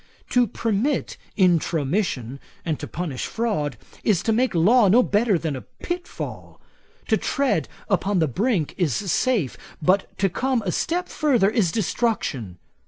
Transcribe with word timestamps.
To 0.31 0.47
permit 0.47 1.15
Intromission, 1.37 2.39
and 2.65 2.79
to 2.79 2.87
punish 2.87 3.27
fraud, 3.27 3.77
is 4.03 4.23
to 4.23 4.31
make 4.33 4.55
law 4.55 4.87
no 4.87 5.03
better 5.03 5.37
than 5.37 5.55
a 5.55 5.61
pitfall. 5.61 6.59
To 7.09 7.17
tread 7.17 7.67
upon 7.87 8.17
the 8.17 8.27
brink 8.27 8.73
is 8.79 8.95
safe; 8.95 9.57
but 9.79 10.17
to 10.17 10.27
come 10.27 10.63
a 10.65 10.71
step 10.71 11.07
further 11.07 11.51
is 11.51 11.71
destruction. 11.71 12.57